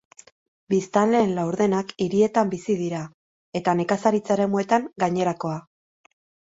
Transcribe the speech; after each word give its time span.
Biztanleen 0.73 1.33
laurdenak 1.39 1.93
hirietan 2.07 2.51
bizi 2.55 2.79
dira, 2.81 3.05
eta 3.63 3.79
nekazaritza-eremuetan 3.83 4.93
gainerakoa. 5.07 5.63